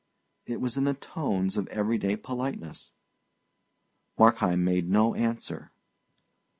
[0.47, 2.91] it was in the tones of everyday politeness.
[4.17, 5.71] Markheim made no answer.